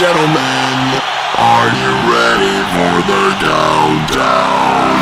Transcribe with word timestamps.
Ladies 0.00 0.16
and 0.16 0.34
gentlemen, 0.34 1.02
are 1.36 1.68
you 1.76 1.92
ready 2.08 2.56
for 2.72 2.92
the 3.04 3.24
countdown? 3.44 4.96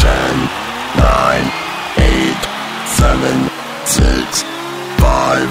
Ten, 0.00 0.34
nine, 0.98 1.46
eight, 1.98 2.40
seven, 2.88 3.48
six, 3.86 4.42
five, 4.98 5.48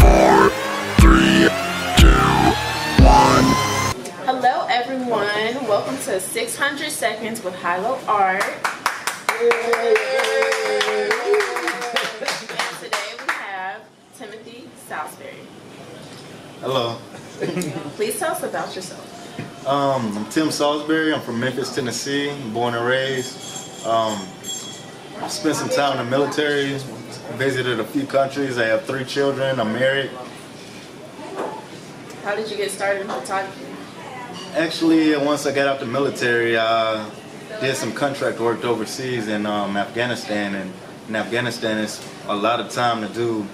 four, 0.00 0.50
three, 0.98 1.48
two, 1.96 2.26
one. 3.04 3.46
Hello, 4.26 4.66
everyone. 4.68 5.68
Welcome 5.68 5.98
to 6.06 6.18
600 6.18 6.90
Seconds 6.90 7.44
with 7.44 7.54
Hilo 7.54 8.00
Art. 8.08 8.42
And 9.40 10.19
Salisbury. 15.00 15.34
Hello. 16.60 16.96
Please 17.96 18.18
tell 18.18 18.32
us 18.32 18.42
about 18.42 18.74
yourself. 18.76 19.66
Um, 19.66 20.16
I'm 20.16 20.26
Tim 20.30 20.50
Salisbury. 20.50 21.14
I'm 21.14 21.20
from 21.22 21.40
Memphis, 21.40 21.74
Tennessee. 21.74 22.34
Born 22.52 22.74
and 22.74 22.86
raised. 22.86 23.86
Um, 23.86 24.18
spent 25.28 25.56
some 25.56 25.70
time 25.70 25.98
in 25.98 26.04
the 26.04 26.10
military. 26.10 26.76
Visited 27.38 27.80
a 27.80 27.84
few 27.84 28.04
countries. 28.06 28.58
I 28.58 28.66
have 28.66 28.84
three 28.84 29.04
children. 29.04 29.58
I'm 29.58 29.72
married. 29.72 30.10
How 32.24 32.36
did 32.36 32.50
you 32.50 32.58
get 32.58 32.70
started 32.70 33.02
in 33.02 33.08
photography? 33.08 33.66
Actually, 34.54 35.16
once 35.16 35.46
I 35.46 35.54
got 35.54 35.66
out 35.66 35.80
the 35.80 35.86
military, 35.86 36.58
I 36.58 37.08
did 37.60 37.74
some 37.76 37.92
contract 37.92 38.38
work 38.38 38.64
overseas 38.64 39.28
in 39.28 39.46
um, 39.46 39.78
Afghanistan. 39.78 40.54
And 40.54 40.72
in 41.08 41.16
Afghanistan, 41.16 41.78
it's 41.78 42.06
a 42.26 42.36
lot 42.36 42.60
of 42.60 42.68
time 42.70 43.00
to 43.06 43.14
do 43.14 43.46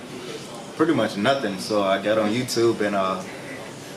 pretty 0.77 0.95
much 0.95 1.17
nothing. 1.17 1.59
So 1.59 1.83
I 1.83 2.01
got 2.03 2.19
on 2.19 2.31
YouTube 2.31 2.81
and 2.81 2.95
uh, 2.95 3.23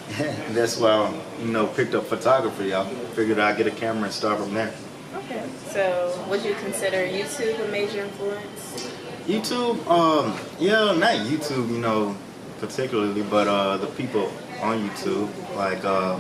that's 0.54 0.78
why 0.78 0.92
I, 0.92 1.42
you 1.42 1.52
know, 1.52 1.68
picked 1.68 1.94
up 1.94 2.06
photography. 2.06 2.74
I 2.74 2.86
figured 3.14 3.40
I'd 3.40 3.58
get 3.58 3.68
a 3.68 3.72
camera 3.72 4.06
and 4.06 4.14
start 4.14 4.40
from 4.40 4.54
there. 4.54 4.74
Okay. 5.16 5.44
So, 5.68 6.26
would 6.30 6.44
you 6.44 6.56
consider 6.56 6.98
YouTube 6.98 7.64
a 7.64 7.72
major 7.72 8.04
influence? 8.04 8.92
YouTube, 9.28 9.86
um, 9.88 10.36
yeah, 10.60 10.94
not 10.98 11.28
YouTube, 11.28 11.70
you 11.70 11.78
know, 11.78 12.16
particularly, 12.60 13.22
but 13.22 13.48
uh, 13.48 13.78
the 13.78 13.88
people 13.88 14.32
on 14.62 14.90
YouTube, 14.90 15.30
like, 15.56 15.84
uh, 15.86 16.20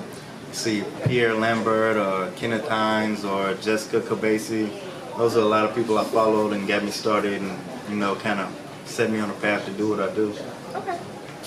see 0.51 0.83
Pierre 1.05 1.33
Lambert 1.33 1.97
or 1.97 2.31
Kenneth 2.35 2.67
Hines 2.67 3.25
or 3.25 3.55
Jessica 3.55 4.01
Kobeissi. 4.01 4.69
Those 5.17 5.35
are 5.35 5.41
a 5.41 5.45
lot 5.45 5.65
of 5.65 5.75
people 5.75 5.97
I 5.97 6.03
followed 6.03 6.53
and 6.53 6.67
got 6.67 6.83
me 6.83 6.91
started 6.91 7.41
and, 7.41 7.59
you 7.89 7.95
know, 7.95 8.15
kind 8.15 8.39
of 8.39 8.68
set 8.89 9.09
me 9.09 9.19
on 9.19 9.29
a 9.29 9.33
path 9.33 9.65
to 9.65 9.71
do 9.71 9.89
what 9.89 9.99
I 9.99 10.13
do. 10.13 10.33
Okay. 10.75 10.97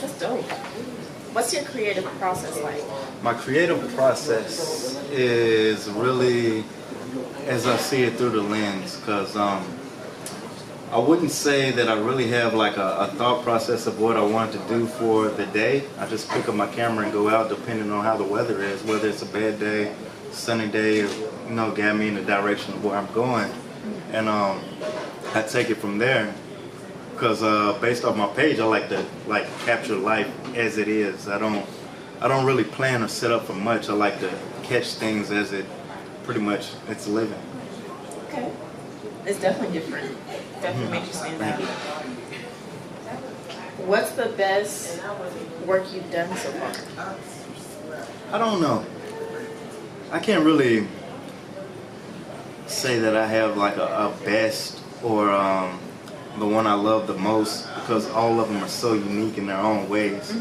That's 0.00 0.18
dope. 0.18 0.42
What's 1.32 1.52
your 1.54 1.64
creative 1.64 2.04
process 2.18 2.60
like? 2.62 2.82
My 3.22 3.34
creative 3.34 3.94
process 3.94 4.98
is 5.10 5.88
really 5.90 6.64
as 7.46 7.66
I 7.66 7.76
see 7.76 8.02
it 8.02 8.14
through 8.14 8.30
the 8.30 8.42
lens, 8.42 8.96
because 8.96 9.36
um, 9.36 9.64
I 10.90 10.98
wouldn't 10.98 11.30
say 11.30 11.70
that 11.72 11.88
I 11.88 11.94
really 11.94 12.28
have 12.28 12.54
like 12.54 12.76
a, 12.76 12.96
a 12.96 13.06
thought 13.08 13.42
process 13.42 13.86
of 13.86 14.00
what 14.00 14.16
I 14.16 14.22
want 14.22 14.52
to 14.52 14.58
do 14.68 14.86
for 14.86 15.28
the 15.28 15.46
day. 15.46 15.84
I 15.98 16.06
just 16.06 16.30
pick 16.30 16.48
up 16.48 16.54
my 16.54 16.68
camera 16.68 17.04
and 17.04 17.12
go 17.12 17.28
out 17.28 17.48
depending 17.48 17.90
on 17.90 18.04
how 18.04 18.16
the 18.16 18.24
weather 18.24 18.62
is, 18.62 18.82
whether 18.84 19.08
it's 19.08 19.22
a 19.22 19.26
bad 19.26 19.58
day, 19.58 19.94
sunny 20.30 20.68
day, 20.68 21.00
or, 21.02 21.08
you 21.48 21.54
know, 21.54 21.72
get 21.72 21.96
me 21.96 22.08
in 22.08 22.14
the 22.14 22.22
direction 22.22 22.74
of 22.74 22.84
where 22.84 22.96
I'm 22.96 23.12
going. 23.12 23.50
And 24.12 24.28
um, 24.28 24.60
I 25.34 25.42
take 25.42 25.70
it 25.70 25.76
from 25.76 25.98
there 25.98 26.32
because 27.22 27.44
uh, 27.44 27.78
based 27.80 28.04
off 28.04 28.16
my 28.16 28.26
page, 28.26 28.58
I 28.58 28.64
like 28.64 28.88
to 28.88 29.06
like 29.28 29.46
capture 29.60 29.94
life 29.94 30.28
as 30.56 30.76
it 30.76 30.88
is. 30.88 31.28
I 31.28 31.38
don't, 31.38 31.64
I 32.20 32.26
don't 32.26 32.44
really 32.44 32.64
plan 32.64 33.00
or 33.00 33.06
set 33.06 33.30
up 33.30 33.44
for 33.44 33.52
much. 33.52 33.88
I 33.88 33.92
like 33.92 34.18
to 34.18 34.38
catch 34.64 34.94
things 34.94 35.30
as 35.30 35.52
it, 35.52 35.64
pretty 36.24 36.40
much, 36.40 36.72
it's 36.88 37.06
living. 37.06 37.38
Okay. 38.26 38.50
It's 39.24 39.40
definitely 39.40 39.78
different. 39.78 40.16
Definitely 40.60 40.98
makes 40.98 41.06
you 41.06 41.12
stand 41.12 41.42
out. 41.42 41.60
What's 43.86 44.10
the 44.16 44.26
best 44.30 45.00
work 45.64 45.84
you've 45.94 46.10
done 46.10 46.36
so 46.36 46.50
far? 46.50 47.16
I 48.32 48.38
don't 48.38 48.60
know. 48.60 48.84
I 50.10 50.18
can't 50.18 50.44
really 50.44 50.88
say 52.66 52.98
that 52.98 53.14
I 53.14 53.28
have 53.28 53.56
like 53.56 53.76
a, 53.76 53.84
a 53.84 54.24
best 54.24 54.80
or 55.04 55.30
um, 55.30 55.78
the 56.38 56.46
one 56.46 56.66
I 56.66 56.74
love 56.74 57.06
the 57.06 57.14
most 57.14 57.66
because 57.74 58.08
all 58.10 58.40
of 58.40 58.48
them 58.48 58.62
are 58.62 58.68
so 58.68 58.94
unique 58.94 59.38
in 59.38 59.46
their 59.46 59.58
own 59.58 59.88
ways. 59.88 60.36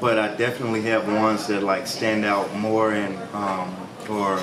But 0.00 0.18
I 0.18 0.34
definitely 0.36 0.82
have 0.82 1.06
ones 1.06 1.46
that 1.46 1.62
like 1.62 1.86
stand 1.86 2.24
out 2.24 2.54
more 2.54 2.92
and 2.92 3.16
um, 3.34 3.74
or 4.10 4.42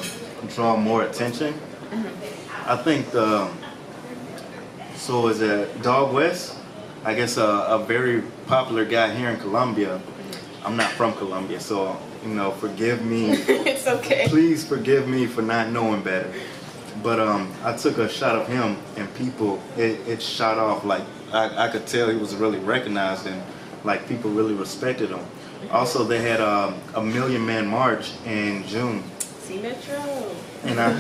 draw 0.49 0.75
more 0.75 1.03
attention. 1.03 1.53
I 2.65 2.75
think 2.77 3.11
the 3.11 3.49
so 4.95 5.27
is 5.27 5.41
it 5.41 5.81
Dog 5.81 6.13
West? 6.13 6.55
I 7.03 7.13
guess 7.13 7.37
a, 7.37 7.45
a 7.45 7.85
very 7.85 8.21
popular 8.47 8.85
guy 8.85 9.13
here 9.13 9.29
in 9.29 9.39
Columbia. 9.39 10.01
I'm 10.63 10.77
not 10.77 10.91
from 10.93 11.13
Columbia, 11.13 11.59
so 11.59 11.99
you 12.23 12.33
know, 12.33 12.51
forgive 12.51 13.05
me. 13.05 13.31
it's 13.47 13.85
okay. 13.85 14.27
Please 14.29 14.65
forgive 14.65 15.07
me 15.07 15.25
for 15.27 15.41
not 15.41 15.69
knowing 15.69 16.01
better. 16.01 16.31
But 17.01 17.19
um, 17.19 17.51
I 17.63 17.75
took 17.75 17.97
a 17.97 18.07
shot 18.07 18.35
of 18.35 18.47
him, 18.47 18.77
and 18.97 19.13
people, 19.15 19.61
it, 19.77 19.99
it 20.07 20.21
shot 20.21 20.57
off 20.57 20.85
like 20.85 21.03
I, 21.31 21.65
I 21.65 21.67
could 21.69 21.87
tell 21.87 22.09
he 22.09 22.17
was 22.17 22.35
really 22.35 22.59
recognized, 22.59 23.25
and 23.25 23.41
like 23.83 24.07
people 24.07 24.29
really 24.29 24.53
respected 24.53 25.09
him. 25.09 25.25
Also, 25.71 26.03
they 26.03 26.21
had 26.21 26.39
um, 26.39 26.79
a 26.93 27.01
Million 27.01 27.45
Man 27.45 27.65
March 27.65 28.11
in 28.25 28.65
June, 28.67 29.03
See 29.19 29.61
Metro. 29.61 30.31
and 30.63 30.79
I, 30.79 30.91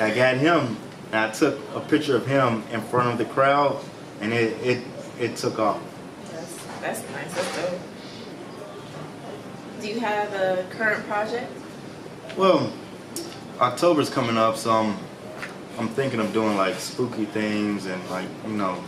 I 0.00 0.14
got 0.14 0.36
him, 0.36 0.76
and 1.12 1.16
I 1.16 1.30
took 1.30 1.58
a 1.74 1.80
picture 1.80 2.16
of 2.16 2.26
him 2.26 2.64
in 2.72 2.80
front 2.80 3.10
of 3.10 3.18
the 3.18 3.32
crowd, 3.32 3.78
and 4.20 4.32
it 4.32 4.54
it, 4.66 4.84
it 5.20 5.36
took 5.36 5.58
off. 5.58 5.80
That's, 6.32 6.56
that's 6.80 7.10
nice. 7.12 7.34
That's 7.34 7.56
dope. 7.56 7.80
Do 9.80 9.88
you 9.88 10.00
have 10.00 10.32
a 10.32 10.66
current 10.70 11.06
project? 11.06 11.52
Well, 12.36 12.72
October's 13.60 14.10
coming 14.10 14.36
up, 14.36 14.56
so 14.56 14.72
I'm 14.72 14.96
I'm 15.78 15.88
thinking 15.88 16.20
of 16.20 16.32
doing 16.32 16.56
like 16.56 16.74
spooky 16.76 17.24
things 17.24 17.86
and 17.86 18.10
like 18.10 18.26
you 18.46 18.54
know 18.54 18.82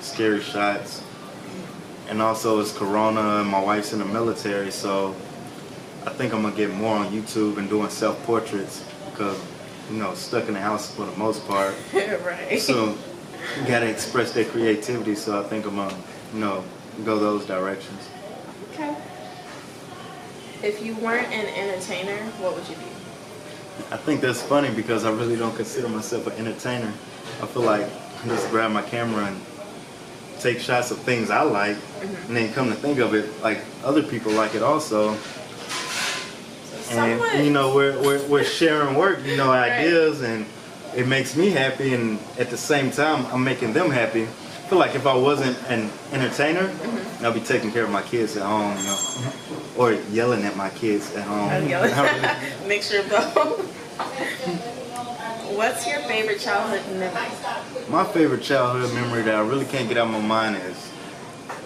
scary 0.00 0.40
shots. 0.40 1.02
And 2.08 2.22
also 2.22 2.58
it's 2.60 2.72
Corona 2.72 3.40
and 3.40 3.48
my 3.48 3.62
wife's 3.62 3.92
in 3.92 3.98
the 3.98 4.06
military, 4.06 4.70
so 4.70 5.14
I 6.06 6.10
think 6.10 6.32
I'm 6.32 6.42
gonna 6.42 6.56
get 6.56 6.72
more 6.72 6.96
on 6.96 7.12
YouTube 7.12 7.58
and 7.58 7.68
doing 7.68 7.90
self 7.90 8.22
portraits 8.24 8.82
because 9.10 9.38
you 9.90 9.98
know 9.98 10.14
stuck 10.14 10.48
in 10.48 10.54
the 10.54 10.60
house 10.60 10.94
for 10.94 11.04
the 11.04 11.16
most 11.18 11.46
part. 11.46 11.74
right. 11.92 12.58
So 12.58 12.96
you 13.60 13.66
gotta 13.66 13.90
express 13.90 14.32
their 14.32 14.46
creativity. 14.46 15.16
So 15.16 15.38
I 15.38 15.44
think 15.44 15.66
I'm 15.66 15.76
gonna 15.76 15.94
you 16.32 16.40
know 16.40 16.64
go 17.04 17.18
those 17.18 17.44
directions. 17.44 18.08
okay. 18.72 18.96
If 20.62 20.82
you 20.82 20.94
weren't 20.96 21.28
an 21.28 21.46
entertainer, 21.54 22.16
what 22.40 22.54
would 22.54 22.66
you 22.68 22.74
be? 22.76 22.86
I 23.90 23.96
think 23.96 24.20
that's 24.20 24.42
funny 24.42 24.70
because 24.74 25.04
I 25.04 25.10
really 25.10 25.36
don't 25.36 25.54
consider 25.56 25.88
myself 25.88 26.26
an 26.26 26.34
entertainer. 26.34 26.92
I 27.42 27.46
feel 27.46 27.62
like 27.62 27.82
I 28.24 28.26
just 28.28 28.48
grab 28.50 28.70
my 28.72 28.82
camera 28.82 29.24
and 29.26 29.40
take 30.40 30.58
shots 30.60 30.90
of 30.90 30.98
things 30.98 31.30
I 31.30 31.42
like, 31.42 31.76
and 32.00 32.36
then 32.36 32.52
come 32.52 32.68
to 32.68 32.74
think 32.74 32.98
of 32.98 33.14
it, 33.14 33.40
like 33.42 33.58
other 33.84 34.02
people 34.02 34.32
like 34.32 34.54
it 34.54 34.62
also. 34.62 35.14
Somewhat. 36.82 37.34
And 37.34 37.44
you 37.46 37.52
know, 37.52 37.74
we're, 37.74 38.00
we're, 38.02 38.26
we're 38.28 38.44
sharing 38.44 38.94
work, 38.94 39.22
you 39.24 39.36
know, 39.36 39.48
Right. 39.48 39.72
ideas, 39.72 40.22
and 40.22 40.46
it 40.96 41.06
makes 41.06 41.36
me 41.36 41.50
happy, 41.50 41.94
and 41.94 42.18
at 42.38 42.50
the 42.50 42.56
same 42.56 42.90
time, 42.90 43.26
I'm 43.26 43.42
making 43.44 43.72
them 43.72 43.90
happy. 43.90 44.22
I 44.24 44.70
feel 44.70 44.78
like 44.78 44.94
if 44.94 45.06
I 45.06 45.14
wasn't 45.16 45.56
an 45.68 45.90
entertainer, 46.12 46.68
Mm-hmm. 46.68 47.26
I'd 47.26 47.34
be 47.34 47.40
taking 47.40 47.72
care 47.72 47.82
of 47.84 47.90
my 47.90 48.02
kids 48.02 48.36
at 48.36 48.42
home, 48.44 48.76
you 48.78 48.84
know, 48.84 48.96
or 49.78 49.92
yelling 50.10 50.44
at 50.44 50.56
my 50.56 50.68
kids 50.70 51.14
at 51.14 51.24
home. 51.24 51.48
I'm 51.48 51.68
yelling. 51.68 51.92
Mixture 52.68 53.00
of 53.00 53.08
both. 53.08 53.74
What's 55.56 55.86
your 55.86 56.00
favorite 56.00 56.40
childhood 56.40 56.84
memory? 56.98 57.30
My 57.88 58.04
favorite 58.04 58.42
childhood 58.42 58.92
memory 58.92 59.22
that 59.22 59.34
I 59.36 59.40
really 59.40 59.64
can't 59.64 59.88
get 59.88 59.96
out 59.96 60.08
of 60.08 60.12
my 60.12 60.20
mind 60.20 60.56
is 60.56 60.92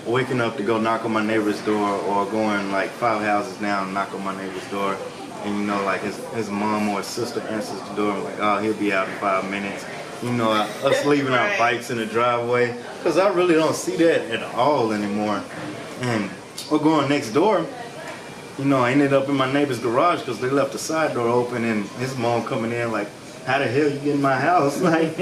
waking 0.07 0.41
up 0.41 0.57
to 0.59 0.63
go 0.63 0.79
knock 0.79 1.05
on 1.05 1.13
my 1.13 1.25
neighbor's 1.25 1.61
door 1.63 1.91
or 2.03 2.27
going 2.27 2.71
like 2.71 2.91
five 2.91 3.23
houses 3.23 3.57
down 3.59 3.85
and 3.85 3.95
knock 3.95 4.13
on 4.15 4.23
my 4.23 4.37
neighbor's 4.37 4.67
door. 4.71 4.97
And 5.45 5.59
you 5.59 5.65
know, 5.65 5.83
like 5.85 6.03
his, 6.03 6.17
his 6.35 6.51
mom 6.51 6.89
or 6.91 6.99
his 6.99 7.07
sister 7.07 7.41
answers 7.41 7.81
the 7.89 7.95
door 7.95 8.15
and 8.15 8.25
like, 8.25 8.39
oh, 8.39 8.59
he'll 8.59 8.75
be 8.75 8.93
out 8.93 9.09
in 9.09 9.15
five 9.17 9.51
minutes. 9.51 9.85
You 10.23 10.33
know, 10.33 10.53
us 10.53 11.05
leaving 11.07 11.33
our 11.33 11.57
bikes 11.59 11.91
in 11.91 11.97
the 11.97 12.07
driveway. 12.07 12.79
Because 12.99 13.19
I 13.19 13.29
really 13.33 13.55
don't 13.55 13.75
see 13.75 13.97
that 13.97 14.31
at 14.31 14.43
all 14.55 14.93
anymore. 14.93 15.43
And 16.03 16.31
or 16.71 16.79
going 16.79 17.09
next 17.09 17.31
door, 17.31 17.67
you 18.59 18.65
know, 18.65 18.81
I 18.81 18.93
ended 18.93 19.13
up 19.13 19.29
in 19.29 19.37
my 19.37 19.51
neighbor's 19.51 19.79
garage 19.79 20.21
because 20.21 20.41
they 20.41 20.51
left 20.51 20.73
the 20.73 20.79
side 20.79 21.15
door 21.15 21.29
open 21.29 21.65
and 21.65 21.85
his 21.99 22.17
mom 22.17 22.45
coming 22.45 22.73
in 22.73 22.93
like, 22.93 23.09
how 23.45 23.59
the 23.59 23.67
hell 23.67 23.91
you 23.91 23.99
get 23.99 24.15
in 24.15 24.23
my 24.23 24.39
house? 24.39 24.81
Like, 24.93 25.19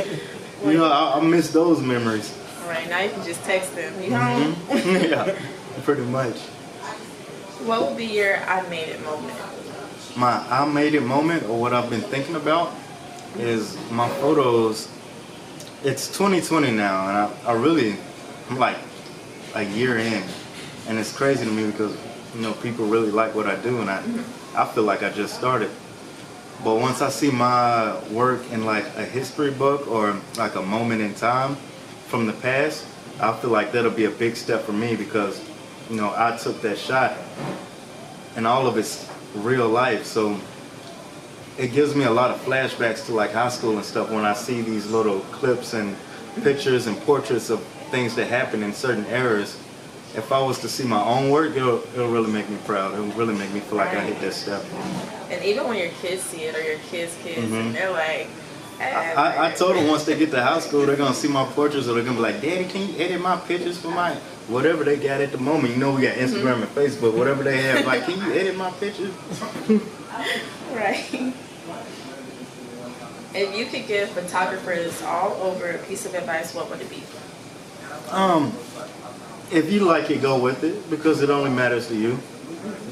you 0.64 0.74
know, 0.74 0.84
I, 0.84 1.18
I 1.18 1.20
miss 1.22 1.52
those 1.52 1.80
memories. 1.80 2.36
Right, 2.66 2.86
now 2.88 3.00
you 3.00 3.10
can 3.10 3.24
just 3.24 3.42
text 3.44 3.74
them. 3.74 4.02
You 4.02 4.14
home? 4.14 4.54
Mm-hmm. 4.54 5.04
yeah. 5.10 5.82
pretty 5.84 6.02
much. 6.02 6.36
What 7.64 7.86
would 7.86 7.96
be 7.96 8.06
your 8.06 8.36
I 8.44 8.68
made 8.68 8.88
it 8.88 9.02
moment? 9.02 9.38
My 10.16 10.46
I 10.50 10.66
made 10.66 10.94
it 10.94 11.02
moment, 11.02 11.44
or 11.44 11.58
what 11.58 11.72
I've 11.72 11.88
been 11.88 12.00
thinking 12.00 12.34
about, 12.34 12.74
is 13.38 13.78
my 13.90 14.08
photos. 14.08 14.88
It's 15.82 16.08
2020 16.08 16.72
now, 16.72 17.08
and 17.08 17.16
I, 17.16 17.50
I 17.50 17.52
really, 17.54 17.96
I'm 18.50 18.58
like 18.58 18.76
a 19.54 19.62
year 19.62 19.98
in, 19.98 20.22
and 20.88 20.98
it's 20.98 21.16
crazy 21.16 21.44
to 21.44 21.50
me 21.50 21.70
because 21.70 21.96
you 22.34 22.42
know 22.42 22.52
people 22.54 22.86
really 22.86 23.10
like 23.10 23.34
what 23.34 23.46
I 23.46 23.56
do, 23.56 23.80
and 23.80 23.90
I, 23.90 24.02
I 24.54 24.66
feel 24.66 24.84
like 24.84 25.02
I 25.02 25.10
just 25.10 25.34
started. 25.34 25.70
But 26.62 26.76
once 26.76 27.00
I 27.00 27.08
see 27.08 27.30
my 27.30 27.98
work 28.08 28.42
in 28.52 28.66
like 28.66 28.84
a 28.96 29.04
history 29.04 29.50
book 29.50 29.88
or 29.88 30.16
like 30.36 30.56
a 30.56 30.62
moment 30.62 31.00
in 31.00 31.14
time 31.14 31.56
from 32.08 32.26
the 32.26 32.34
past, 32.34 32.86
I 33.18 33.32
feel 33.36 33.50
like 33.50 33.72
that'll 33.72 33.90
be 33.90 34.04
a 34.04 34.10
big 34.10 34.36
step 34.36 34.62
for 34.62 34.72
me 34.72 34.94
because, 34.94 35.42
you 35.88 35.96
know, 35.96 36.12
I 36.14 36.36
took 36.36 36.60
that 36.62 36.76
shot 36.76 37.16
and 38.36 38.46
all 38.46 38.66
of 38.66 38.76
it's 38.76 39.10
real 39.34 39.68
life. 39.68 40.04
So 40.04 40.38
it 41.58 41.72
gives 41.72 41.94
me 41.94 42.04
a 42.04 42.10
lot 42.10 42.30
of 42.30 42.40
flashbacks 42.42 43.06
to 43.06 43.14
like 43.14 43.32
high 43.32 43.48
school 43.48 43.76
and 43.76 43.84
stuff 43.84 44.10
when 44.10 44.24
I 44.24 44.34
see 44.34 44.62
these 44.62 44.90
little 44.90 45.20
clips 45.32 45.74
and 45.74 45.96
pictures 46.42 46.86
and 46.86 46.96
portraits 47.02 47.50
of 47.50 47.62
things 47.90 48.14
that 48.16 48.26
happened 48.26 48.64
in 48.64 48.72
certain 48.72 49.06
eras. 49.06 49.59
If 50.14 50.32
I 50.32 50.40
was 50.42 50.58
to 50.60 50.68
see 50.68 50.84
my 50.84 51.02
own 51.02 51.30
work, 51.30 51.54
it'll, 51.56 51.82
it'll 51.94 52.08
really 52.10 52.32
make 52.32 52.48
me 52.50 52.58
proud. 52.66 52.92
It'll 52.94 53.06
really 53.12 53.34
make 53.34 53.52
me 53.52 53.60
feel 53.60 53.78
like 53.78 53.94
I 53.94 54.00
hit 54.00 54.20
that 54.20 54.32
step. 54.34 54.64
And 55.30 55.44
even 55.44 55.68
when 55.68 55.78
your 55.78 55.90
kids 56.02 56.22
see 56.22 56.42
it 56.44 56.54
or 56.56 56.62
your 56.62 56.78
kids' 56.90 57.16
kids, 57.22 57.46
Mhm. 57.46 57.60
and 57.66 57.74
they're 57.74 57.92
like, 57.92 58.26
hey, 58.78 58.92
I, 58.92 59.48
I 59.48 59.52
told 59.52 59.76
them 59.76 59.86
once 59.86 60.04
they 60.04 60.18
get 60.18 60.32
to 60.32 60.42
high 60.42 60.58
school, 60.58 60.84
they're 60.84 60.96
gonna 60.96 61.14
see 61.14 61.28
my 61.28 61.44
portraits, 61.44 61.86
or 61.86 61.94
they're 61.94 62.02
gonna 62.02 62.16
be 62.16 62.22
like, 62.22 62.40
"Daddy, 62.40 62.64
can 62.64 62.88
you 62.88 62.98
edit 62.98 63.20
my 63.20 63.36
pictures 63.36 63.78
for 63.78 63.88
my 63.88 64.14
whatever 64.48 64.82
they 64.82 64.96
got 64.96 65.20
at 65.20 65.30
the 65.30 65.38
moment?" 65.38 65.74
You 65.74 65.78
know, 65.80 65.92
we 65.92 66.02
got 66.02 66.16
Instagram 66.16 66.62
and 66.62 66.74
Facebook, 66.74 67.14
whatever 67.14 67.44
they 67.44 67.58
have. 67.62 67.86
Like, 67.86 68.04
can 68.06 68.18
you 68.18 68.32
edit 68.34 68.56
my 68.56 68.70
pictures? 68.72 69.12
Right. 70.72 71.34
If 73.34 73.56
you 73.56 73.66
could 73.66 73.86
give 73.86 74.08
photographers 74.10 75.02
all 75.02 75.32
over 75.42 75.70
a 75.70 75.78
piece 75.78 76.04
of 76.06 76.14
advice, 76.14 76.54
what 76.54 76.68
would 76.70 76.80
it 76.80 76.90
be? 76.90 77.02
Um, 78.10 78.52
if 79.52 79.70
you 79.72 79.80
like 79.80 80.10
it, 80.10 80.22
go 80.22 80.38
with 80.38 80.64
it 80.64 80.88
because 80.90 81.22
it 81.22 81.30
only 81.30 81.50
matters 81.50 81.88
to 81.88 81.96
you. 81.96 82.18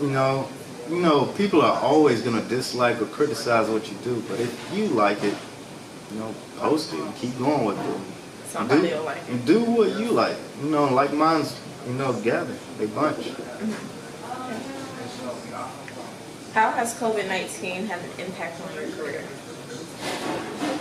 You 0.01 0.11
know, 0.11 0.49
you 0.89 1.01
know, 1.01 1.27
people 1.37 1.63
are 1.63 1.79
always 1.81 2.23
gonna 2.23 2.43
dislike 2.43 3.01
or 3.01 3.07
criticize 3.07 3.69
what 3.69 3.91
you 3.91 3.97
do, 4.05 4.23
but 4.29 4.41
if 4.41 4.75
you 4.75 4.87
like 4.89 5.23
it, 5.23 5.35
you 6.13 6.19
know, 6.19 6.35
post 6.57 6.93
it 6.93 7.01
and 7.01 7.15
keep 7.17 7.37
going 7.39 7.65
with 7.65 7.79
it. 7.79 8.01
Somebody 8.49 8.89
do, 8.89 8.97
will 8.97 9.05
like 9.05 9.29
it. 9.29 9.45
do 9.45 9.65
what 9.65 9.99
you 9.99 10.11
like. 10.11 10.37
You 10.63 10.71
know, 10.71 10.87
like 10.87 11.13
mine's, 11.13 11.59
you 11.87 11.93
know, 11.95 12.13
gather. 12.23 12.57
They 12.79 12.87
bunch. 12.87 13.17
Mm-hmm. 13.17 13.99
How 16.55 16.71
has 16.73 16.95
COVID 16.95 17.29
19 17.29 17.87
had 17.87 18.01
an 18.01 18.11
impact 18.19 18.61
on 18.63 18.75
your 18.75 18.91
career? 18.93 19.23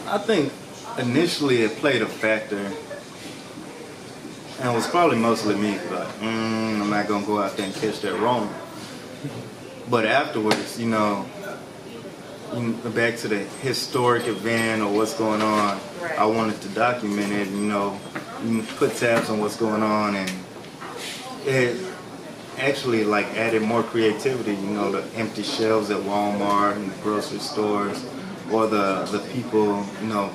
I 0.07 0.17
think 0.17 0.53
initially 0.97 1.63
it 1.63 1.75
played 1.75 2.01
a 2.01 2.07
factor, 2.07 2.71
and 4.59 4.69
it 4.69 4.73
was 4.75 4.87
probably 4.87 5.17
mostly 5.17 5.55
me. 5.55 5.71
Like, 5.91 6.07
mm, 6.19 6.81
I'm 6.81 6.89
not 6.89 7.07
gonna 7.07 7.25
go 7.25 7.41
out 7.41 7.55
there 7.57 7.65
and 7.65 7.75
catch 7.75 8.01
that 8.01 8.19
wrong. 8.19 8.53
But 9.89 10.05
afterwards, 10.05 10.79
you 10.79 10.87
know, 10.89 11.25
back 12.95 13.17
to 13.17 13.27
the 13.27 13.39
historic 13.61 14.27
event 14.27 14.81
or 14.81 14.93
what's 14.93 15.13
going 15.13 15.41
on, 15.41 15.79
Right. 16.01 16.19
I 16.19 16.25
wanted 16.25 16.61
to 16.61 16.69
document 16.69 17.31
it. 17.33 17.47
You 17.47 17.67
know, 17.67 17.99
put 18.77 18.95
tabs 18.95 19.29
on 19.29 19.39
what's 19.39 19.55
going 19.55 19.81
on, 19.81 20.15
and 20.15 20.31
it 21.45 21.75
actually 22.59 23.03
like 23.03 23.25
added 23.35 23.61
more 23.63 23.83
creativity. 23.83 24.53
You 24.53 24.69
know, 24.69 24.91
the 24.91 25.03
empty 25.15 25.43
shelves 25.43 25.89
at 25.89 25.97
Walmart 26.01 26.75
and 26.75 26.91
the 26.91 26.95
grocery 27.01 27.39
stores, 27.39 28.05
or 28.51 28.67
the 28.67 29.05
the 29.11 29.19
people, 29.33 29.83
you 30.01 30.07
know, 30.07 30.29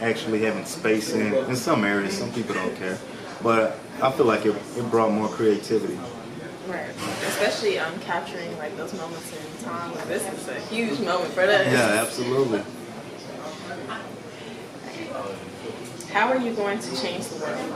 actually 0.00 0.42
having 0.42 0.66
space 0.66 1.12
in 1.14 1.32
in 1.34 1.56
some 1.56 1.84
areas. 1.84 2.18
Some 2.18 2.30
people 2.32 2.54
don't 2.54 2.76
care, 2.76 2.98
but 3.42 3.78
I 4.02 4.10
feel 4.12 4.26
like 4.26 4.46
it, 4.46 4.56
it 4.76 4.90
brought 4.90 5.12
more 5.12 5.28
creativity. 5.28 5.98
Right. 6.66 6.90
Especially 7.26 7.78
um, 7.78 7.98
capturing 8.00 8.56
like 8.58 8.76
those 8.76 8.94
moments 8.94 9.32
in 9.32 9.64
time. 9.64 9.94
Like, 9.94 10.06
this 10.06 10.26
is 10.32 10.48
a 10.48 10.60
huge 10.60 11.00
moment 11.00 11.32
for 11.32 11.42
us. 11.42 11.66
Yeah, 11.66 12.00
absolutely. 12.00 12.62
How 16.12 16.28
are 16.28 16.38
you 16.38 16.52
going 16.54 16.78
to 16.78 16.96
change 17.00 17.26
the 17.28 17.40
world? 17.40 17.72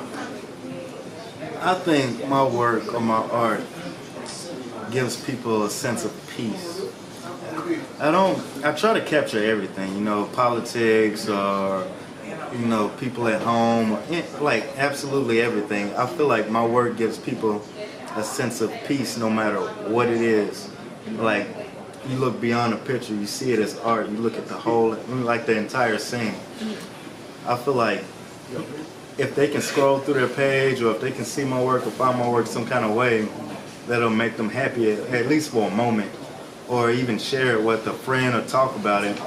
I 1.60 1.74
think 1.74 2.26
my 2.28 2.44
work 2.46 2.92
or 2.94 3.00
my 3.00 3.22
art 3.28 3.62
gives 4.90 5.16
people 5.24 5.64
a 5.64 5.70
sense 5.70 6.04
of 6.04 6.12
peace. 6.36 6.82
I 8.00 8.10
don't. 8.10 8.42
I 8.64 8.72
try 8.72 8.92
to 8.92 9.00
capture 9.00 9.42
everything. 9.42 9.94
You 9.94 10.00
know, 10.00 10.24
politics 10.26 11.28
or 11.28 11.86
you 12.58 12.66
know 12.66 12.88
people 13.00 13.26
at 13.28 13.42
home, 13.42 13.98
eh, 14.10 14.22
like 14.40 14.64
absolutely 14.76 15.40
everything. 15.40 15.94
I 15.94 16.06
feel 16.06 16.28
like 16.28 16.48
my 16.48 16.64
work 16.64 16.96
gives 16.96 17.18
people 17.18 17.64
a 18.16 18.22
sense 18.22 18.60
of 18.60 18.72
peace, 18.86 19.16
no 19.18 19.28
matter 19.28 19.60
what 19.90 20.08
it 20.08 20.20
is. 20.20 20.70
Like 21.12 21.48
you 22.08 22.16
look 22.16 22.40
beyond 22.40 22.74
a 22.74 22.76
picture, 22.76 23.14
you 23.14 23.26
see 23.26 23.52
it 23.52 23.58
as 23.58 23.76
art. 23.78 24.08
You 24.08 24.18
look 24.18 24.36
at 24.36 24.46
the 24.46 24.54
whole, 24.54 24.96
like 25.08 25.46
the 25.46 25.56
entire 25.56 25.98
scene. 25.98 26.34
I 27.46 27.56
feel 27.56 27.74
like 27.74 28.04
if 29.18 29.34
they 29.34 29.48
can 29.48 29.60
scroll 29.60 29.98
through 29.98 30.14
their 30.14 30.28
page 30.28 30.80
or 30.80 30.92
if 30.92 31.00
they 31.00 31.10
can 31.10 31.24
see 31.24 31.44
my 31.44 31.62
work 31.62 31.86
or 31.86 31.90
find 31.90 32.18
my 32.18 32.28
work 32.28 32.46
some 32.46 32.66
kind 32.66 32.84
of 32.84 32.94
way 32.94 33.28
that'll 33.86 34.10
make 34.10 34.36
them 34.36 34.48
happy 34.48 34.90
at, 34.92 34.98
at 35.10 35.26
least 35.26 35.50
for 35.50 35.68
a 35.68 35.74
moment 35.74 36.10
or 36.68 36.90
even 36.90 37.18
share 37.18 37.56
it 37.56 37.62
with 37.62 37.86
a 37.86 37.92
friend 37.92 38.34
or 38.34 38.42
talk 38.46 38.74
about 38.76 39.04
it 39.04 39.20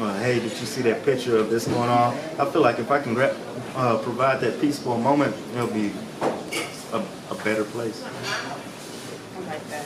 or, 0.00 0.12
hey 0.18 0.34
did 0.40 0.44
you 0.44 0.66
see 0.66 0.82
that 0.82 1.04
picture 1.04 1.36
of 1.36 1.50
this 1.50 1.66
going 1.66 1.88
on 1.88 2.14
i 2.38 2.44
feel 2.44 2.62
like 2.62 2.78
if 2.78 2.90
i 2.90 3.00
can 3.00 3.16
uh, 3.18 3.98
provide 3.98 4.40
that 4.40 4.60
peace 4.60 4.78
for 4.78 4.96
a 4.96 4.98
moment 4.98 5.34
it'll 5.54 5.66
be 5.68 5.92
a, 6.92 6.98
a 7.30 7.34
better 7.44 7.64
place 7.64 8.04
I 8.04 9.40
like 9.46 9.68
that. 9.70 9.84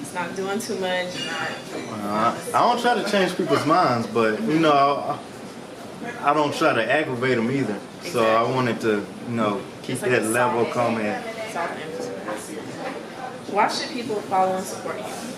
It's 0.00 0.12
not 0.12 0.34
doing 0.36 0.58
too 0.58 0.76
much. 0.78 1.26
Uh, 1.28 2.36
i 2.54 2.60
don't 2.60 2.80
try 2.80 2.94
to 3.00 3.10
change 3.10 3.36
people's 3.36 3.64
minds 3.66 4.06
but 4.06 4.40
you 4.42 4.58
know 4.58 4.72
I, 4.72 6.30
I 6.30 6.34
don't 6.34 6.54
try 6.54 6.72
to 6.74 6.92
aggravate 6.92 7.36
them 7.36 7.50
either 7.50 7.78
so 8.04 8.24
i 8.24 8.42
wanted 8.42 8.80
to 8.82 9.04
you 9.28 9.34
know 9.34 9.60
keep 9.82 10.02
like 10.02 10.10
that 10.10 10.24
level 10.24 10.64
calm 10.66 10.98
and. 10.98 11.24
Why 13.52 13.68
should 13.68 13.90
people 13.90 14.16
follow 14.22 14.56
and 14.56 14.64
support 14.64 14.96
you? 14.96 15.31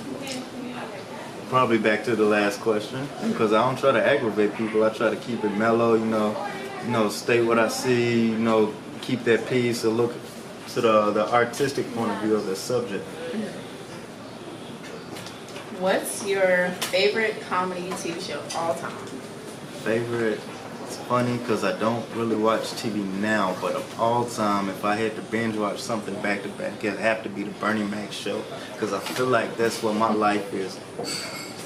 Probably 1.55 1.79
back 1.79 2.03
to 2.07 2.17
the 2.17 2.25
last 2.25 2.61
question 2.63 3.09
because 3.29 3.53
I 3.53 3.65
don't 3.65 3.79
try 3.79 3.93
to 3.93 4.05
aggravate 4.05 4.57
people. 4.57 4.83
I 4.83 4.89
try 4.89 5.11
to 5.11 5.15
keep 5.15 5.45
it 5.45 5.51
mellow, 5.51 5.95
you 5.95 6.05
know, 6.05 6.37
you 6.83 6.91
know, 6.91 7.09
state 7.09 7.43
what 7.43 7.61
I 7.61 7.69
see, 7.69 8.31
you 8.31 8.39
know, 8.39 8.75
keep 9.03 9.23
that 9.23 9.49
peace 9.49 9.85
and 9.85 9.97
look 9.97 10.13
to 10.71 10.81
the 10.81 11.13
the 11.13 11.33
artistic 11.33 11.87
point 11.95 12.11
of 12.11 12.21
view 12.23 12.35
of 12.35 12.47
the 12.47 12.57
subject. 12.57 13.05
What's 15.79 16.27
your 16.27 16.71
favorite 16.91 17.41
comedy 17.43 17.89
TV 18.03 18.21
show 18.21 18.41
of 18.41 18.57
all 18.57 18.75
time? 18.75 18.91
Favorite? 19.85 20.41
It's 20.83 20.97
funny 20.97 21.39
because 21.39 21.63
I 21.63 21.79
don't 21.79 22.05
really 22.17 22.37
watch 22.37 22.63
TV 22.73 23.05
now, 23.21 23.57
but 23.61 23.77
of 23.77 24.01
all 24.01 24.25
time, 24.25 24.69
if 24.71 24.85
I 24.85 24.97
had 24.97 25.15
to 25.15 25.23
binge 25.23 25.57
watch 25.57 25.81
something 25.81 26.21
back 26.21 26.43
to 26.43 26.49
back, 26.49 26.83
it'd 26.83 26.99
have 26.99 27.23
to 27.23 27.29
be 27.29 27.45
the 27.45 27.53
Bernie 27.53 27.85
Mac 27.85 28.11
show 28.11 28.43
because 28.73 28.93
I 28.93 28.99
feel 28.99 29.27
like 29.27 29.57
that's 29.57 29.85
what 29.85 29.95
my 29.95 30.13
life 30.13 30.53
is 30.53 30.81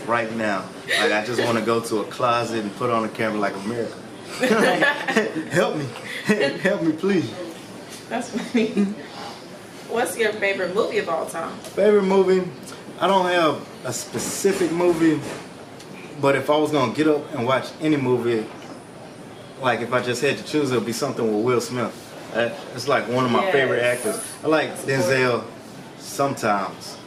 right 0.08 0.34
now. 0.34 0.64
Like 1.00 1.12
I 1.12 1.24
just 1.24 1.42
want 1.44 1.58
to 1.58 1.64
go 1.64 1.80
to 1.80 1.98
a 2.00 2.04
closet 2.04 2.60
and 2.64 2.74
put 2.76 2.90
on 2.90 3.04
a 3.04 3.08
camera 3.08 3.38
like 3.38 3.54
a 3.54 3.58
America. 3.58 3.94
help 5.50 5.76
me, 5.76 5.86
help 6.60 6.82
me, 6.82 6.92
please. 6.92 7.32
That's 8.08 8.30
funny. 8.30 8.68
What's 9.88 10.16
your 10.18 10.32
favorite 10.34 10.74
movie 10.74 10.98
of 10.98 11.08
all 11.08 11.26
time? 11.26 11.56
Favorite 11.58 12.02
movie? 12.04 12.48
I 13.00 13.06
don't 13.06 13.26
have 13.26 13.66
a 13.84 13.92
specific 13.92 14.72
movie, 14.72 15.20
but 16.20 16.34
if 16.36 16.50
I 16.50 16.56
was 16.56 16.70
gonna 16.72 16.92
get 16.92 17.06
up 17.08 17.32
and 17.34 17.46
watch 17.46 17.68
any 17.80 17.96
movie, 17.96 18.44
like 19.62 19.80
if 19.80 19.92
I 19.92 20.02
just 20.02 20.20
had 20.22 20.36
to 20.38 20.44
choose, 20.44 20.70
it 20.72 20.74
would 20.74 20.86
be 20.86 20.92
something 20.92 21.24
with 21.34 21.44
Will 21.44 21.60
Smith. 21.60 21.94
Uh, 22.34 22.50
It's 22.74 22.86
like 22.88 23.08
one 23.08 23.24
of 23.24 23.30
my 23.30 23.44
Yes. 23.44 23.52
favorite 23.52 23.82
actors. 23.82 24.20
I 24.44 24.48
like 24.48 24.76
Denzel 24.82 25.44
sometimes, 25.98 26.97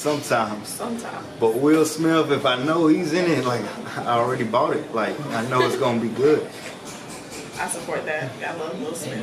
sometimes. 0.00 0.66
Sometime. 0.68 1.22
But 1.38 1.56
Will 1.56 1.84
Smith, 1.84 2.30
if 2.30 2.46
I 2.46 2.62
know 2.64 2.86
he's 2.86 3.12
in 3.12 3.30
it, 3.30 3.44
like 3.44 3.62
I 3.98 4.18
already 4.18 4.44
bought 4.44 4.74
it. 4.74 4.94
Like 4.94 5.18
I 5.28 5.46
know 5.48 5.60
it's 5.60 5.76
gonna 5.76 6.00
be 6.00 6.08
good. 6.08 6.42
I 7.58 7.68
support 7.68 8.06
that. 8.06 8.32
I 8.42 8.54
love 8.56 8.80
Will 8.80 8.94
Smith. 8.94 9.20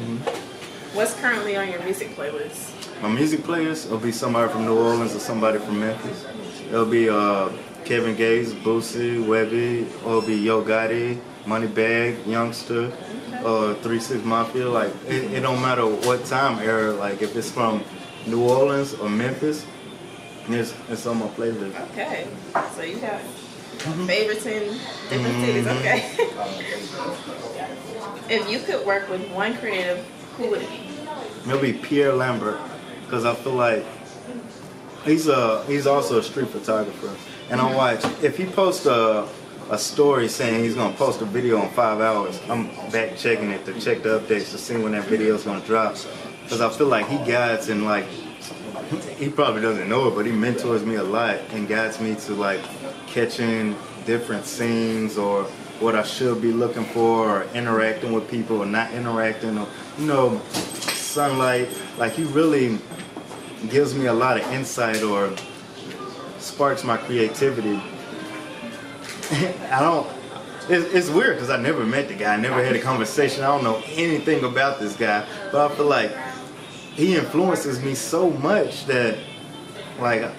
What's 0.94 1.16
currently 1.16 1.58
on 1.58 1.70
your 1.70 1.82
music 1.84 2.16
playlist? 2.16 3.02
My 3.02 3.10
music 3.10 3.42
playlist 3.42 3.90
will 3.90 3.98
be 3.98 4.12
somebody 4.12 4.52
from 4.52 4.66
New 4.66 4.78
Orleans 4.78 5.16
or 5.16 5.20
somebody 5.20 5.58
from 5.58 5.80
Memphis. 5.80 6.26
It'll 6.68 6.86
be 6.86 7.10
uh, 7.10 7.50
Kevin 7.84 8.16
Gates, 8.16 8.54
Boosie, 8.54 9.24
Webbie, 9.24 9.86
or 10.04 10.18
it'll 10.18 10.22
be 10.22 10.36
Yo 10.36 10.64
Gotti, 10.64 11.20
Moneybag, 11.46 12.26
Youngster, 12.28 12.92
or 13.44 13.74
Three 13.76 14.00
Six 14.00 14.24
Mafia. 14.24 14.70
Like 14.70 14.94
it, 15.08 15.32
it 15.34 15.40
don't 15.42 15.62
matter 15.62 15.88
what 15.88 16.24
time 16.26 16.60
era. 16.60 16.94
Like 16.94 17.24
if 17.24 17.36
it's 17.36 17.50
from 17.50 17.84
New 18.28 18.48
Orleans 18.48 18.94
or 18.94 19.10
Memphis, 19.10 19.66
it's, 20.50 20.74
it's 20.90 21.06
on 21.06 21.18
my 21.20 21.28
playlist. 21.28 21.80
Okay. 21.92 22.28
So 22.76 22.82
you 22.82 22.98
got 22.98 23.22
favorites 24.08 24.46
in 24.46 24.78
different 25.10 25.40
cities. 25.46 25.66
Mhm. 25.66 25.80
Okay. 25.80 26.00
if 28.36 28.50
you 28.50 28.60
could 28.60 28.86
work 28.86 29.10
with 29.10 29.30
one 29.32 29.56
creative, 29.58 30.06
who 30.38 30.50
would 30.50 30.62
it 30.62 30.70
be? 30.70 30.80
Maybe 31.46 31.74
Pierre 31.74 32.14
Lambert, 32.14 32.60
because 33.06 33.26
I 33.26 33.34
feel 33.36 33.54
like 33.54 33.86
he's 35.06 35.28
a 35.28 35.64
he's 35.66 35.88
also 35.88 36.20
a 36.20 36.24
street 36.24 36.50
photographer, 36.50 37.16
and 37.50 37.62
I 37.62 37.74
watch 37.76 38.04
if 38.24 38.38
he 38.38 38.46
posts 38.46 38.86
a 38.86 39.28
a 39.70 39.78
story 39.78 40.28
saying 40.30 40.64
he's 40.64 40.76
gonna 40.76 40.96
post 40.96 41.22
a 41.22 41.26
video 41.26 41.62
in 41.62 41.70
five 41.72 42.00
hours, 42.02 42.40
I'm 42.50 42.68
back 42.92 43.18
checking 43.18 43.52
it 43.52 43.66
to 43.66 43.80
check 43.80 44.02
the 44.04 44.20
updates 44.20 44.52
to 44.52 44.58
see 44.58 44.78
when 44.78 44.94
that 44.94 45.06
video 45.06 45.36
is 45.36 45.44
gonna 45.44 45.66
drop, 45.66 45.96
because 46.44 46.62
I 46.62 46.70
feel 46.70 46.88
like 46.88 47.08
he 47.08 47.18
guides 47.30 47.70
and 47.70 47.86
like 47.86 48.06
he 49.18 49.30
probably 49.30 49.62
doesn't 49.62 49.90
know 49.90 50.08
it, 50.08 50.16
but 50.16 50.26
he 50.26 50.32
mentors 50.32 50.86
me 50.86 50.96
a 50.96 51.04
lot 51.04 51.40
and 51.52 51.68
guides 51.68 52.00
me 52.00 52.16
to 52.16 52.34
like 52.34 52.62
catching 53.08 53.76
different 54.06 54.46
scenes 54.46 55.18
or 55.18 55.44
what 55.80 55.96
I 55.96 56.04
should 56.04 56.42
be 56.42 56.52
looking 56.52 56.86
for 56.86 57.30
or 57.30 57.44
interacting 57.54 58.14
with 58.14 58.30
people 58.30 58.62
or 58.62 58.66
not 58.66 58.92
interacting 58.94 59.58
or 59.58 59.68
you 59.98 60.06
know 60.06 60.42
sunlight. 60.52 61.70
Like 61.98 62.14
he 62.14 62.24
really 62.24 62.80
gives 63.70 63.94
me 63.96 64.06
a 64.06 64.14
lot 64.14 64.40
of 64.40 64.52
insight 64.52 65.04
or 65.04 65.34
sparks 66.40 66.84
my 66.84 66.98
creativity. 66.98 67.82
I 69.72 69.80
don't 69.82 70.08
it's, 70.70 70.94
it's 70.94 71.10
weird 71.10 71.36
because 71.36 71.50
I 71.50 71.58
never 71.58 71.86
met 71.86 72.08
the 72.08 72.14
guy 72.14 72.34
I 72.34 72.38
never 72.38 72.64
had 72.64 72.76
a 72.76 72.82
conversation 72.82 73.44
I 73.44 73.48
don't 73.48 73.64
know 73.64 73.82
anything 73.88 74.44
about 74.44 74.80
this 74.80 74.96
guy 74.96 75.26
but 75.52 75.72
I 75.72 75.76
feel 75.76 75.86
like 75.86 76.12
he 76.98 77.16
influences 77.16 77.82
me 77.82 77.94
so 77.94 78.32
much 78.32 78.86
that 78.88 79.18
like 80.00 80.30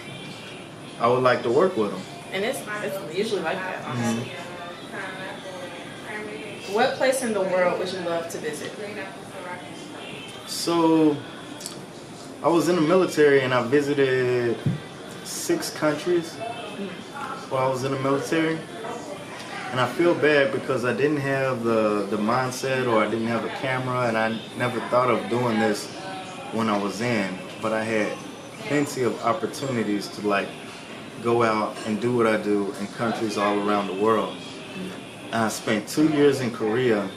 I 1.01 1.07
would 1.07 1.23
like 1.23 1.43
to 1.45 1.51
work 1.51 1.77
with 1.77 1.93
him 1.93 2.03
And 2.33 2.45
it's, 2.45 2.61
it's 2.83 3.17
usually 3.17 3.43
like 3.43 3.57
that, 3.57 3.85
honestly. 3.85 4.33
What 6.75 6.97
place 6.97 7.23
in 7.23 7.33
the 7.33 7.41
world 7.41 7.79
would 7.79 7.91
you 7.91 8.01
love 8.01 8.29
to 8.29 8.39
visit? 8.39 8.71
So, 10.47 11.17
I 12.43 12.49
was 12.49 12.69
in 12.69 12.77
the 12.77 12.83
military 12.83 13.41
and 13.41 13.55
I 13.55 13.63
visited 13.63 14.59
six 15.25 15.71
countries 15.71 16.35
mm-hmm. 16.35 16.87
while 17.51 17.69
I 17.69 17.71
was 17.71 17.85
in 17.85 17.93
the 17.93 18.01
military. 18.01 18.59
And 19.71 19.81
I 19.81 19.87
feel 19.87 20.15
bad 20.15 20.53
because 20.53 20.85
I 20.85 20.93
didn't 20.93 21.19
have 21.19 21.63
the, 21.63 22.07
the 22.11 22.17
mindset 22.17 22.87
or 22.87 23.03
I 23.03 23.09
didn't 23.09 23.29
have 23.29 23.45
a 23.45 23.51
camera 23.61 24.09
and 24.09 24.17
I 24.17 24.39
never 24.57 24.81
thought 24.89 25.11
of 25.11 25.29
doing 25.31 25.59
this 25.59 25.98
when 26.53 26.69
I 26.69 26.77
was 26.77 27.01
in. 27.01 27.39
But 27.61 27.73
I 27.73 27.83
had 27.83 28.17
plenty 28.61 29.03
of 29.03 29.21
opportunities 29.25 30.09
to 30.09 30.27
like 30.27 30.49
go 31.23 31.43
out 31.43 31.77
and 31.87 32.01
do 32.01 32.17
what 32.17 32.27
I 32.27 32.37
do 32.37 32.73
in 32.81 32.87
countries 32.89 33.37
all 33.39 33.59
around 33.69 33.89
the 33.89 33.95
world. 33.95 34.37
And 35.27 35.35
I 35.35 35.49
spent 35.49 35.89
two 35.89 36.09
years 36.09 36.41
in 36.41 36.51
Korea 36.51 37.09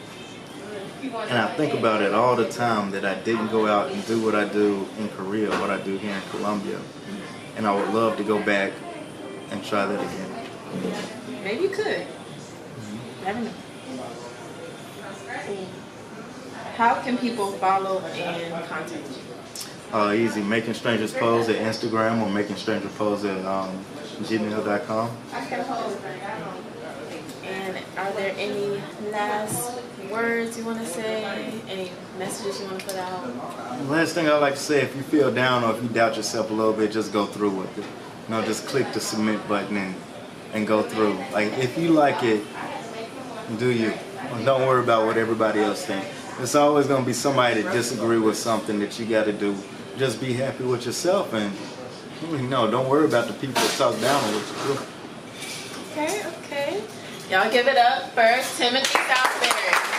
and 1.03 1.37
I 1.37 1.47
think 1.55 1.73
about 1.73 2.01
it 2.01 2.13
all 2.13 2.35
the 2.35 2.47
time 2.49 2.91
that 2.91 3.05
I 3.05 3.15
didn't 3.15 3.47
go 3.47 3.65
out 3.65 3.91
and 3.91 4.05
do 4.05 4.23
what 4.23 4.35
I 4.35 4.45
do 4.45 4.87
in 4.99 5.09
Korea, 5.09 5.49
what 5.59 5.69
I 5.69 5.81
do 5.81 5.97
here 5.97 6.15
in 6.15 6.21
Columbia. 6.29 6.79
And 7.55 7.65
I 7.65 7.75
would 7.75 7.93
love 7.93 8.17
to 8.17 8.23
go 8.23 8.41
back 8.43 8.71
and 9.49 9.63
try 9.63 9.85
that 9.85 9.99
again. 9.99 10.47
Maybe 11.43 11.63
you 11.63 11.69
could. 11.69 12.05
Mm-hmm. 12.05 13.25
Never 13.25 13.39
know. 13.39 13.51
How 16.75 17.01
can 17.01 17.17
people 17.17 17.51
follow 17.53 17.99
and 17.99 18.65
contact 18.65 18.91
you? 19.09 19.97
Uh, 19.97 20.13
easy, 20.13 20.41
Making 20.41 20.73
Strangers 20.73 21.13
Pose 21.13 21.49
at 21.49 21.57
Instagram 21.57 22.21
or 22.21 22.29
Making 22.29 22.55
Stranger 22.55 22.87
Pose 22.89 23.25
at 23.25 23.45
um, 23.45 23.83
gmail.com. 24.21 25.09
And 27.43 27.77
are 27.97 28.11
there 28.13 28.33
any 28.37 28.81
last 29.11 29.81
words 30.09 30.57
you 30.57 30.63
want 30.63 30.79
to 30.79 30.85
say? 30.85 31.23
Any 31.67 31.91
messages 32.17 32.61
you 32.61 32.67
want 32.67 32.79
to 32.79 32.85
put 32.85 32.95
out? 32.95 33.85
Last 33.87 34.13
thing 34.13 34.29
I'd 34.29 34.37
like 34.37 34.53
to 34.53 34.59
say, 34.59 34.81
if 34.81 34.95
you 34.95 35.01
feel 35.01 35.29
down 35.33 35.65
or 35.65 35.75
if 35.75 35.83
you 35.83 35.89
doubt 35.89 36.15
yourself 36.15 36.49
a 36.51 36.53
little 36.53 36.73
bit, 36.73 36.91
just 36.93 37.11
go 37.11 37.25
through 37.25 37.51
with 37.51 37.77
it. 37.77 37.85
You 38.29 38.35
know, 38.35 38.45
just 38.45 38.67
click 38.67 38.93
the 38.93 39.01
submit 39.01 39.45
button 39.49 39.75
and, 39.75 39.95
and 40.53 40.65
go 40.65 40.83
through. 40.83 41.17
Like, 41.33 41.51
if 41.57 41.77
you 41.77 41.89
like 41.89 42.23
it, 42.23 42.41
do 43.59 43.69
you. 43.69 43.93
Don't 44.45 44.65
worry 44.65 44.81
about 44.81 45.05
what 45.05 45.17
everybody 45.17 45.59
else 45.59 45.85
thinks. 45.85 46.07
It's 46.39 46.55
always 46.55 46.87
going 46.87 47.01
to 47.01 47.05
be 47.05 47.13
somebody 47.13 47.61
that 47.61 47.73
disagree 47.73 48.19
with 48.19 48.37
something 48.37 48.79
that 48.79 48.99
you 48.99 49.05
got 49.05 49.25
to 49.25 49.33
do. 49.33 49.55
Just 49.97 50.19
be 50.19 50.33
happy 50.33 50.63
with 50.63 50.85
yourself 50.85 51.33
and, 51.33 51.53
you 52.31 52.47
know, 52.47 52.69
don't 52.69 52.89
worry 52.89 53.05
about 53.05 53.27
the 53.27 53.33
people 53.33 53.61
that 53.61 53.71
talk 53.77 53.99
down 53.99 54.23
on 54.23 54.33
what 54.33 54.45
you 54.47 54.73
do. 54.73 54.81
Okay, 55.91 56.23
okay. 56.43 56.83
Y'all 57.29 57.51
give 57.51 57.67
it 57.67 57.77
up 57.77 58.09
for 58.11 58.57
Timothy 58.57 58.97
Southbury. 58.97 59.90